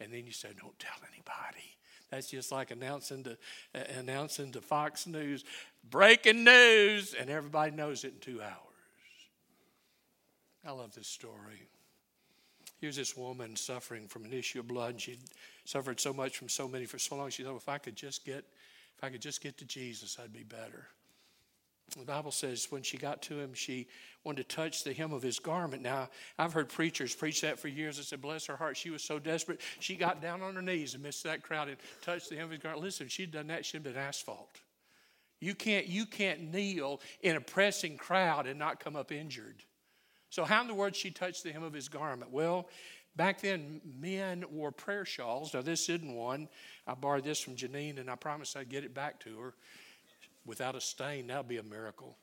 [0.00, 1.76] And then you say, don't tell anybody.
[2.10, 3.38] That's just like announcing to,
[3.74, 5.44] uh, announcing to Fox News,
[5.88, 8.65] breaking news, and everybody knows it in two hours.
[10.66, 11.68] I love this story.
[12.80, 15.20] Here's this woman suffering from an issue of blood, and she'd
[15.64, 17.30] suffered so much from so many for so long.
[17.30, 18.44] She thought, if I could just get
[18.96, 20.86] if I could just get to Jesus, I'd be better.
[21.96, 23.86] The Bible says when she got to him, she
[24.24, 25.82] wanted to touch the hem of his garment.
[25.82, 27.98] Now, I've heard preachers preach that for years.
[27.98, 29.60] I said, bless her heart, she was so desperate.
[29.80, 32.60] She got down on her knees amidst that crowd and touched the hem of his
[32.60, 32.82] garment.
[32.82, 34.60] Listen, she'd done that, she'd been asphalt.
[35.40, 39.62] You can't, you can't kneel in a pressing crowd and not come up injured.
[40.30, 42.30] So, how in the world she touched the hem of his garment?
[42.30, 42.68] Well,
[43.16, 45.54] Back then, men wore prayer shawls.
[45.54, 46.48] Now, this isn't one.
[46.86, 49.54] I borrowed this from Janine, and I promised I'd get it back to her.
[50.44, 51.26] without a stain.
[51.26, 52.18] That would be a miracle.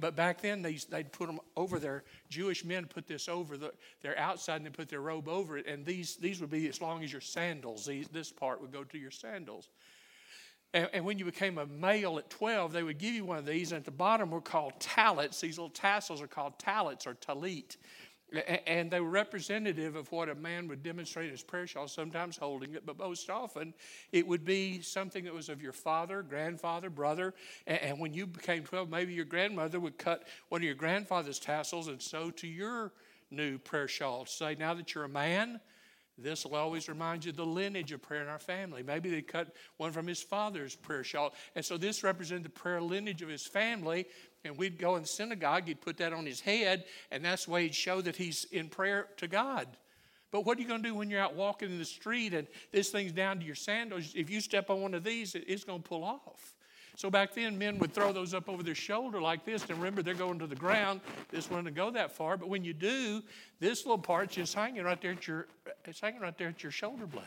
[0.00, 3.72] but back then, they, they'd put them over their Jewish men put this over the,
[4.00, 5.66] their outside and they put their robe over it.
[5.66, 7.88] And these, these would be as long as your sandals.
[8.10, 9.68] This part would go to your sandals.
[10.72, 13.46] And, and, when you became a male at 12, they would give you one of
[13.46, 13.72] these.
[13.72, 15.40] And at the bottom were called talits.
[15.40, 17.76] These little tassels are called talits or talit.
[18.66, 22.36] And they were representative of what a man would demonstrate in his prayer shawl, sometimes
[22.36, 23.74] holding it, but most often
[24.12, 27.34] it would be something that was of your father, grandfather, brother.
[27.66, 31.88] And when you became 12, maybe your grandmother would cut one of your grandfather's tassels
[31.88, 32.92] and sew to your
[33.32, 35.60] new prayer shawl say, now that you're a man,
[36.22, 38.82] this will always remind you the lineage of prayer in our family.
[38.82, 41.34] Maybe they cut one from his father's prayer shawl.
[41.54, 44.06] And so this represented the prayer lineage of his family
[44.44, 47.50] and we'd go in the synagogue, he'd put that on his head, and that's the
[47.50, 49.68] way he'd show that he's in prayer to God.
[50.30, 52.46] But what are you going to do when you're out walking in the street and
[52.70, 54.12] this thing's down to your sandals?
[54.14, 56.54] If you step on one of these, it's going to pull off.
[57.00, 59.62] So back then, men would throw those up over their shoulder like this.
[59.62, 61.00] And remember, they're going to the ground.
[61.30, 62.36] This one doesn't go that far.
[62.36, 63.22] But when you do,
[63.58, 65.46] this little part's just hanging right there at your,
[65.86, 67.24] it's hanging right there at your shoulder blade.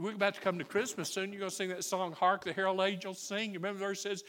[0.00, 1.30] We're about to come to Christmas soon.
[1.30, 3.52] You're going to sing that song, Hark the Herald Angels Sing.
[3.52, 4.24] You remember the verse says,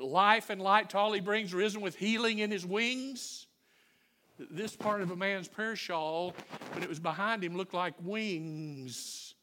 [0.00, 3.48] life and light to all he brings, risen with healing in his wings.
[4.38, 6.32] This part of a man's prayer shawl,
[6.74, 9.33] when it was behind him, looked like wings.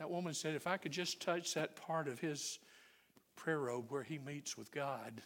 [0.00, 2.58] That woman said, If I could just touch that part of his
[3.36, 5.20] prayer robe where he meets with God,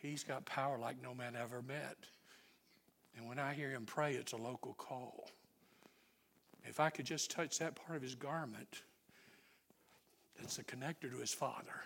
[0.00, 1.96] he's got power like no man ever met.
[3.16, 5.28] And when I hear him pray, it's a local call.
[6.64, 8.82] If I could just touch that part of his garment
[10.38, 11.82] that's a connector to his Father,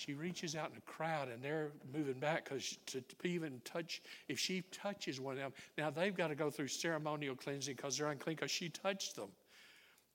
[0.00, 4.00] she reaches out in the crowd and they're moving back because to, to, even touch,
[4.28, 7.98] if she touches one of them, now they've got to go through ceremonial cleansing because
[7.98, 9.28] they're unclean because she touched them.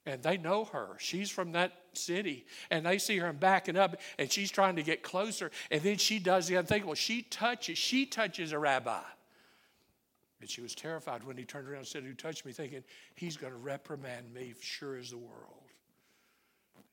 [0.07, 0.95] And they know her.
[0.97, 2.47] She's from that city.
[2.71, 5.51] And they see her and backing up and she's trying to get closer.
[5.69, 6.95] And then she does the unthinkable.
[6.95, 9.01] She touches, she touches a rabbi.
[10.41, 12.53] And she was terrified when he turned around and said, Who touched me?
[12.53, 15.64] thinking, He's going to reprimand me, sure as the world.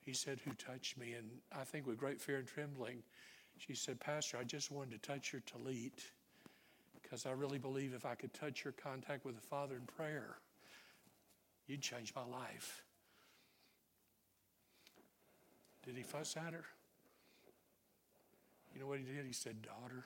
[0.05, 1.13] He said, Who touched me?
[1.13, 3.03] And I think with great fear and trembling,
[3.59, 5.93] she said, Pastor, I just wanted to touch your talit
[7.01, 10.39] because I really believe if I could touch your contact with the Father in prayer,
[11.67, 12.83] you'd change my life.
[15.85, 16.65] Did he fuss at her?
[18.75, 19.27] You know what he did?
[19.27, 20.05] He said, Daughter.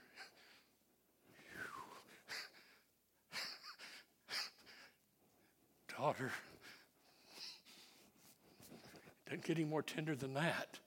[5.98, 6.32] Daughter.
[9.26, 10.78] Doesn't get any more tender than that.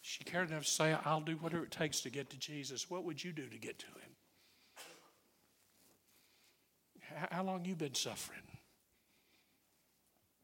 [0.00, 2.90] She cared enough to say, I'll do whatever it takes to get to Jesus.
[2.90, 4.14] What would you do to get to him?
[7.30, 8.42] How long you been suffering?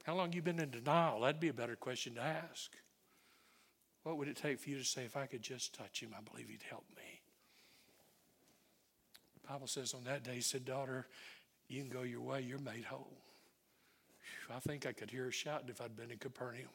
[0.04, 1.20] How long you been in denial?
[1.20, 2.72] That'd be a better question to ask.
[4.02, 6.22] What would it take for you to say, if I could just touch him, I
[6.22, 7.20] believe he'd help me?
[9.42, 11.06] The Bible says on that day, he said, Daughter,
[11.68, 13.18] you can go your way, you're made whole.
[14.54, 16.68] I think I could hear her shouting if I'd been in Capernaum.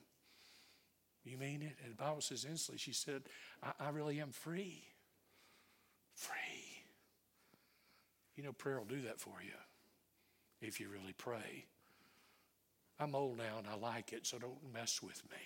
[1.24, 1.76] You mean it?
[1.84, 3.24] And the Bible says instantly, she said,
[3.64, 4.84] I, I really am free.
[6.14, 6.84] Free.
[8.36, 9.54] You know, prayer will do that for you
[10.62, 11.66] if you really pray.
[13.00, 15.38] I'm old now and I like it, so don't mess with me.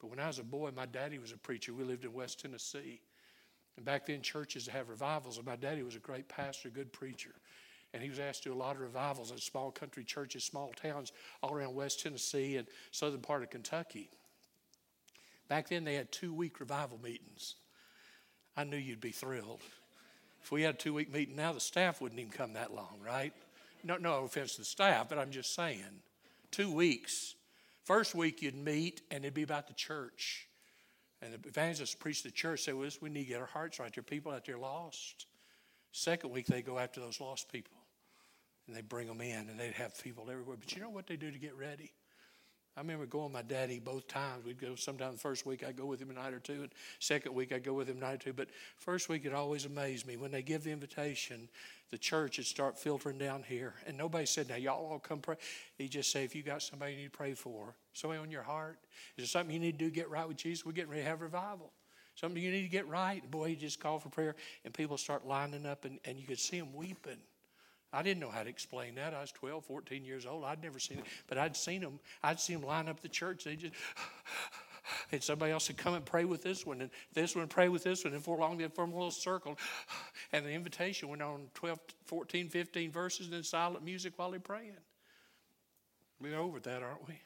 [0.00, 1.72] But when I was a boy, my daddy was a preacher.
[1.72, 3.00] We lived in West Tennessee.
[3.76, 7.34] And back then, churches have revivals, and my daddy was a great pastor, good preacher
[7.94, 10.72] and he was asked to do a lot of revivals in small country churches, small
[10.72, 14.10] towns all around West Tennessee and southern part of Kentucky.
[15.48, 17.54] Back then, they had two week revival meetings.
[18.56, 19.60] I knew you'd be thrilled.
[20.42, 22.98] If we had a two week meeting now, the staff wouldn't even come that long,
[23.06, 23.32] right?
[23.84, 26.02] No, no offense to the staff, but I'm just saying.
[26.50, 27.36] Two weeks.
[27.84, 30.48] First week, you'd meet, and it'd be about the church.
[31.22, 33.92] And the evangelist preached the church, say, well, we need to get our hearts right.
[33.94, 35.26] There are people out there lost.
[35.92, 37.73] Second week, they go after those lost people
[38.66, 40.56] and they bring them in and they'd have people everywhere.
[40.58, 41.92] But you know what they do to get ready?
[42.76, 44.44] I remember going with my daddy both times.
[44.44, 46.70] We'd go sometime the first week I'd go with him a night or two, and
[46.98, 48.32] second week I'd go with him a night or two.
[48.32, 48.48] But
[48.78, 50.16] first week it always amazed me.
[50.16, 51.48] When they give the invitation,
[51.90, 53.74] the church would start filtering down here.
[53.86, 55.36] And nobody said, Now y'all all come pray.
[55.78, 58.42] He just say, if you got somebody you need to pray for, somebody on your
[58.42, 58.78] heart,
[59.16, 60.66] is there something you need to do get right with Jesus?
[60.66, 61.70] We're getting ready to have revival.
[62.16, 63.22] Something you need to get right.
[63.22, 66.26] And Boy, he just called for prayer, and people start lining up, and, and you
[66.26, 67.18] could see them weeping.
[67.94, 69.14] I didn't know how to explain that.
[69.14, 70.44] I was 12, 14 years old.
[70.44, 72.00] I'd never seen it, but I'd seen them.
[72.22, 73.44] I'd seen them line up the church.
[73.44, 73.72] They just,
[75.12, 77.84] and somebody else would come and pray with this one, and this one pray with
[77.84, 79.56] this one, and for long they'd form a little circle.
[80.32, 84.40] And the invitation went on 12, 14, 15 verses, and then silent music while they're
[84.40, 84.72] praying.
[86.20, 87.20] We're over that, aren't we?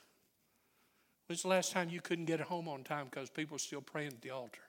[1.26, 4.08] When's the last time you couldn't get home on time because people were still praying
[4.08, 4.67] at the altar?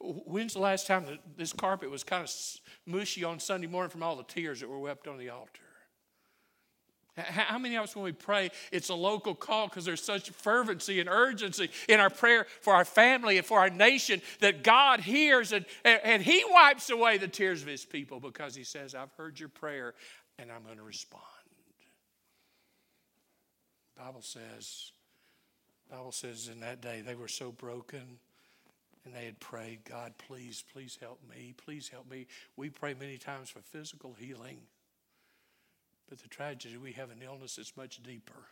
[0.00, 2.30] When's the last time that this carpet was kind of
[2.86, 5.62] mushy on Sunday morning from all the tears that were wept on the altar?
[7.16, 11.00] How many of us, when we pray, it's a local call because there's such fervency
[11.00, 15.52] and urgency in our prayer for our family and for our nation that God hears
[15.52, 19.38] and, and He wipes away the tears of His people because He says, I've heard
[19.38, 19.94] your prayer
[20.38, 21.24] and I'm going to respond.
[23.98, 24.92] Bible says,
[25.90, 28.18] Bible says in that day they were so broken
[29.04, 31.54] and they had prayed, God, please, please help me.
[31.56, 32.26] Please help me.
[32.56, 34.58] We pray many times for physical healing.
[36.08, 38.46] But the tragedy, we have an illness that's much deeper.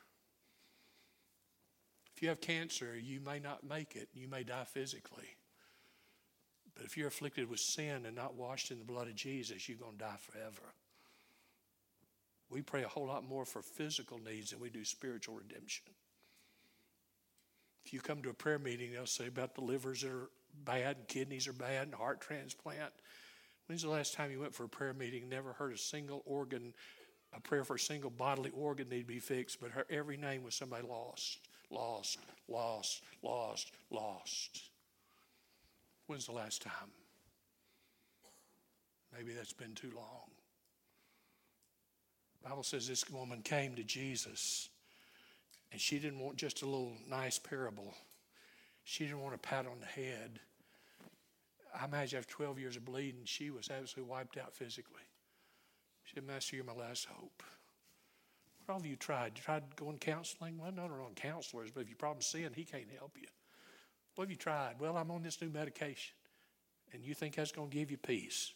[2.16, 4.08] If you have cancer, you may not make it.
[4.14, 5.37] You may die physically.
[6.74, 9.78] But if you're afflicted with sin and not washed in the blood of Jesus, you're
[9.78, 10.72] going to die forever.
[12.50, 15.84] We pray a whole lot more for physical needs than we do spiritual redemption.
[17.84, 20.30] If you come to a prayer meeting, they'll say about the livers that are
[20.64, 22.92] bad, kidneys are bad, and heart transplant.
[23.66, 26.72] When's the last time you went for a prayer meeting never heard a single organ,
[27.34, 30.42] a prayer for a single bodily organ need to be fixed, but her, every name
[30.42, 31.38] was somebody lost,
[31.70, 32.18] lost,
[32.48, 34.70] lost, lost, lost?
[36.06, 36.90] When's the last time?
[39.14, 40.30] Maybe that's been too long.
[42.42, 44.70] Bible says this woman came to Jesus
[45.72, 47.92] and she didn't want just a little nice parable.
[48.84, 50.40] She didn't want a pat on the head.
[51.80, 55.02] I imagine after 12 years of bleeding, she was absolutely wiped out physically.
[56.04, 57.42] She said, Master, you're my last hope.
[58.64, 59.32] What all have you tried?
[59.36, 60.58] You tried going counseling?
[60.58, 63.28] Well, no, not on counselors, but if your problem's sin, he can't help you.
[64.14, 64.74] What have you tried?
[64.80, 66.14] Well, I'm on this new medication.
[66.92, 68.52] And you think that's going to give you peace?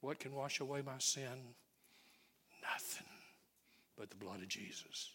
[0.00, 1.54] What can wash away my sin?
[2.62, 3.06] Nothing
[3.98, 5.10] but the blood of Jesus.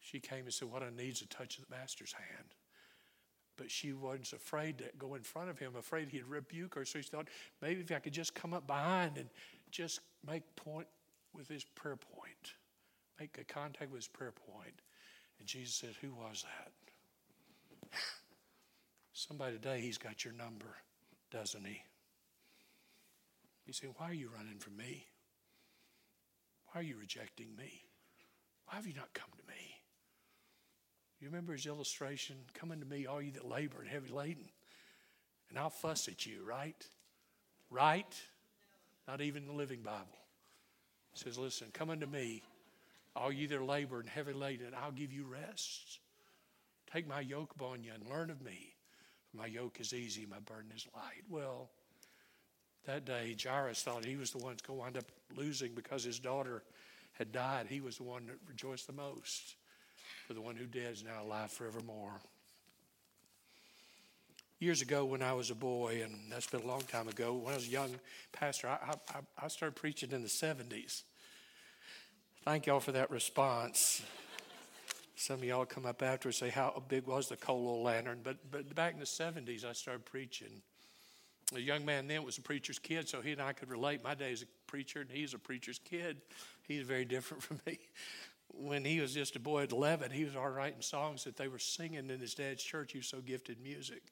[0.00, 2.48] She came and said, What I need is a touch of the Master's hand.
[3.56, 6.84] But she was afraid to go in front of him, afraid he'd rebuke her.
[6.84, 7.28] So she thought,
[7.62, 9.28] maybe if I could just come up behind and
[9.70, 10.86] just make point
[11.34, 12.54] with his prayer point,
[13.18, 14.80] make a contact with his prayer point.
[15.38, 17.92] And Jesus said, Who was that?
[19.12, 20.76] Somebody today, he's got your number,
[21.30, 21.82] doesn't he?
[23.66, 25.06] You say, Why are you running from me?
[26.72, 27.84] Why are you rejecting me?
[28.66, 29.75] Why have you not come to me?
[31.20, 32.36] You remember his illustration?
[32.54, 34.44] Come unto me, all you that labor and heavy laden,
[35.48, 36.86] and I'll fuss at you, right?
[37.70, 38.14] Right?
[39.08, 40.18] Not even the Living Bible.
[41.14, 42.42] It says, Listen, come unto me,
[43.14, 46.00] all you that labor and heavy laden, and I'll give you rest.
[46.92, 48.74] Take my yoke upon you and learn of me.
[49.30, 51.24] For my yoke is easy, my burden is light.
[51.28, 51.70] Well,
[52.86, 56.04] that day, Jairus thought he was the one that's going to wind up losing because
[56.04, 56.62] his daughter
[57.12, 57.66] had died.
[57.68, 59.56] He was the one that rejoiced the most.
[60.26, 62.20] For the one who dead is now alive forevermore.
[64.58, 67.52] Years ago, when I was a boy, and that's been a long time ago, when
[67.52, 67.90] I was a young
[68.32, 71.02] pastor, I, I, I started preaching in the 70s.
[72.44, 74.02] Thank y'all for that response.
[75.14, 78.18] Some of y'all come up after and say, How big was the coal oil lantern?
[78.24, 80.60] But, but back in the 70s, I started preaching.
[81.54, 84.02] A young man then was a preacher's kid, so he and I could relate.
[84.02, 86.16] My day as a preacher, and he's a preacher's kid.
[86.66, 87.78] He's very different from me.
[88.48, 91.48] When he was just a boy at 11, he was already writing songs that they
[91.48, 92.92] were singing in his dad's church.
[92.92, 94.02] He was so gifted in music.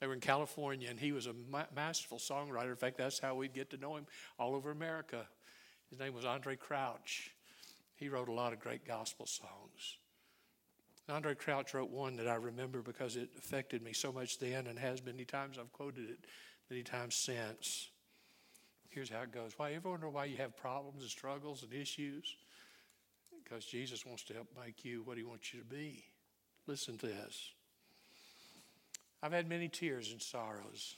[0.00, 2.70] They were in California, and he was a ma- masterful songwriter.
[2.70, 4.06] In fact, that's how we'd get to know him
[4.38, 5.26] all over America.
[5.88, 7.30] His name was Andraé Crouch.
[7.94, 9.98] He wrote a lot of great gospel songs.
[11.08, 14.78] Andraé Crouch wrote one that I remember because it affected me so much then and
[14.78, 15.58] has many times.
[15.58, 16.18] I've quoted it
[16.70, 17.90] many times since.
[18.88, 19.52] Here's how it goes.
[19.56, 22.36] Why ever wonder why you have problems and struggles and issues?
[23.44, 26.04] Because Jesus wants to help make you what he wants you to be.
[26.66, 27.52] Listen to this.
[29.22, 30.96] I've had many tears and sorrows.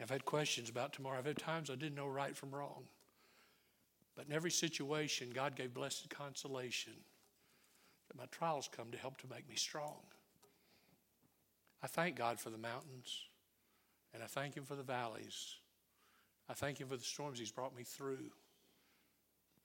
[0.00, 1.18] I've had questions about tomorrow.
[1.18, 2.84] I've had times I didn't know right from wrong.
[4.16, 6.94] But in every situation, God gave blessed consolation
[8.08, 9.96] that my trials come to help to make me strong.
[11.82, 13.26] I thank God for the mountains,
[14.12, 15.56] and I thank Him for the valleys.
[16.48, 18.30] I thank Him for the storms He's brought me through.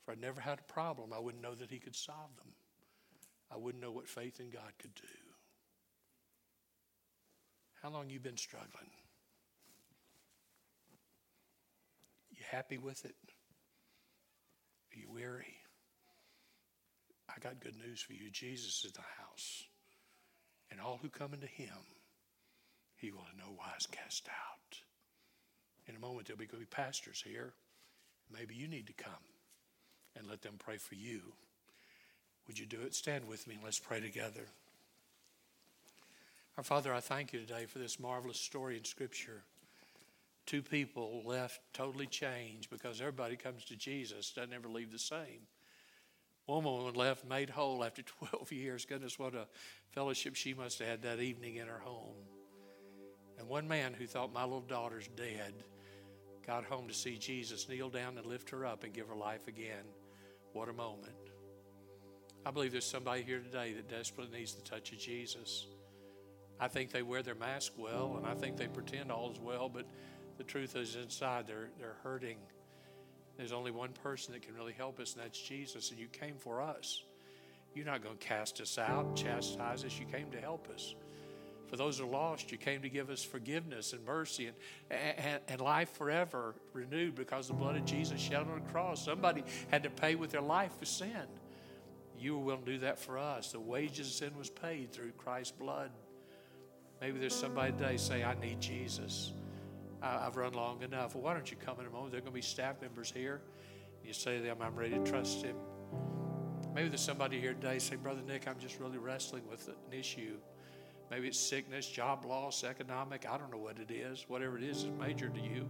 [0.03, 2.53] If I'd never had a problem, I wouldn't know that He could solve them.
[3.51, 5.07] I wouldn't know what faith in God could do.
[7.81, 8.89] How long you been struggling?
[12.31, 13.15] You happy with it?
[14.93, 15.55] Are you weary?
[17.29, 18.29] I got good news for you.
[18.29, 19.63] Jesus is the house.
[20.71, 21.77] And all who come into him,
[22.97, 24.79] he will in no wise cast out.
[25.87, 27.53] In a moment, there'll be be pastors here.
[28.31, 29.32] Maybe you need to come
[30.17, 31.21] and let them pray for you.
[32.47, 32.93] Would you do it?
[32.93, 34.47] Stand with me and let's pray together.
[36.57, 39.43] Our Father, I thank you today for this marvelous story in Scripture.
[40.45, 45.47] Two people left totally changed because everybody comes to Jesus, doesn't ever leave the same.
[46.45, 48.85] One woman left made whole after 12 years.
[48.85, 49.47] Goodness, what a
[49.91, 52.15] fellowship she must have had that evening in her home.
[53.39, 55.53] And one man who thought my little daughter's dead
[56.45, 59.47] got home to see Jesus kneel down and lift her up and give her life
[59.47, 59.85] again.
[60.53, 61.15] What a moment.
[62.45, 65.65] I believe there's somebody here today that desperately needs the touch of Jesus.
[66.59, 69.67] I think they wear their mask well, and I think they pretend all is well,
[69.67, 69.85] but
[70.37, 72.37] the truth is inside they're, they're hurting.
[73.37, 76.35] There's only one person that can really help us, and that's Jesus, and you came
[76.37, 77.03] for us.
[77.73, 79.97] You're not going to cast us out, chastise us.
[79.97, 80.93] You came to help us.
[81.73, 84.55] For those who are lost, you came to give us forgiveness and mercy and,
[84.91, 89.03] and, and life forever renewed because the blood of Jesus shed on the cross.
[89.03, 91.25] Somebody had to pay with their life for sin.
[92.15, 93.53] You were willing to do that for us.
[93.53, 95.89] The wages of sin was paid through Christ's blood.
[97.01, 99.33] Maybe there's somebody today say, I need Jesus.
[99.99, 101.15] I, have run long enough.
[101.15, 102.11] Well, why don't you come in a moment?
[102.11, 103.41] There are going to be staff members here.
[104.05, 105.55] You say to them, I'm ready to trust him.
[106.75, 110.35] Maybe there's somebody here today say, Brother Nick, I'm just really wrestling with an issue.
[111.13, 113.27] Maybe it's sickness, job loss, economic.
[113.29, 114.25] I don't know what it is.
[114.27, 115.69] Whatever it is, is major to you.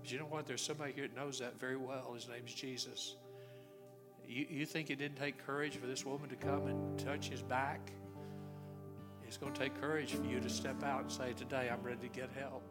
[0.00, 0.44] But you know what?
[0.44, 2.10] There's somebody here that knows that very well.
[2.12, 3.14] His name's Jesus.
[4.26, 7.42] You, you think it didn't take courage for this woman to come and touch his
[7.42, 7.92] back?
[9.24, 12.08] It's going to take courage for you to step out and say, Today I'm ready
[12.08, 12.64] to get help.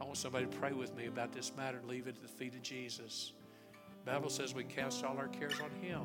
[0.00, 2.28] I want somebody to pray with me about this matter and leave it at the
[2.28, 3.32] feet of Jesus.
[4.06, 6.04] The Bible says we cast all our cares on Him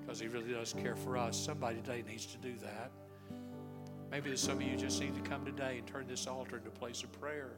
[0.00, 1.38] because He really does care for us.
[1.38, 2.90] Somebody today needs to do that.
[4.10, 6.72] Maybe some of you just need to come today and turn this altar into a
[6.72, 7.50] place of prayer.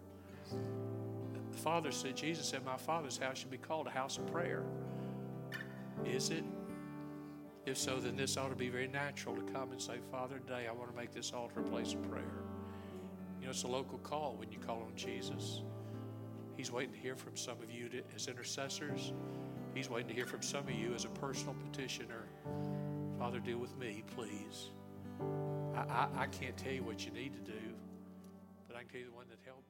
[1.53, 4.65] The Father said, Jesus said, My Father's house should be called a house of prayer.
[6.05, 6.45] Is it?
[7.67, 10.67] If so, then this ought to be very natural to come and say, Father, today
[10.69, 12.43] I want to make this altar a place of prayer.
[13.39, 15.63] You know, it's a local call when you call on Jesus.
[16.57, 19.13] He's waiting to hear from some of you to, as intercessors.
[19.75, 22.25] He's waiting to hear from some of you as a personal petitioner.
[23.19, 24.71] Father, deal with me, please.
[25.77, 27.61] I, I, I can't tell you what you need to do,
[28.67, 29.63] but I can tell you the one that help